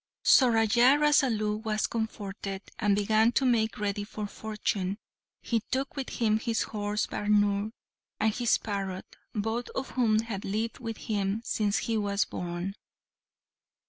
[0.23, 4.97] So Raja Rasalu was comforted, and began to make ready for fortune.
[5.43, 7.71] He took with him his horse Bhaunr
[8.19, 12.73] and his parrot, both of whom had lived with him since he was born.